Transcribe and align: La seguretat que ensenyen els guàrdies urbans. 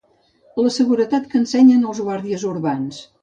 La 0.61 0.71
seguretat 0.77 1.27
que 1.33 1.37
ensenyen 1.41 1.85
els 1.91 2.01
guàrdies 2.07 2.47
urbans. 2.55 3.03